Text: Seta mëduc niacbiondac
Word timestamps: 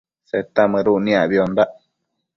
Seta 0.29 0.63
mëduc 0.71 0.97
niacbiondac 1.05 1.71